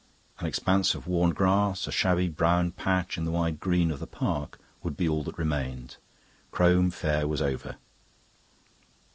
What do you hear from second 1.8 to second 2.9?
a shabby brown